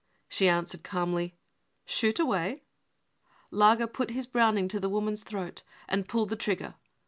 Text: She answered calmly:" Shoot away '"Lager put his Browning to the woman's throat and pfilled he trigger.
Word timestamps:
She 0.27 0.49
answered 0.49 0.83
calmly:" 0.83 1.35
Shoot 1.85 2.17
away 2.19 2.63
'"Lager 3.51 3.85
put 3.85 4.09
his 4.09 4.25
Browning 4.25 4.67
to 4.69 4.79
the 4.79 4.89
woman's 4.89 5.21
throat 5.21 5.61
and 5.87 6.07
pfilled 6.09 6.31
he 6.31 6.37
trigger. 6.37 6.73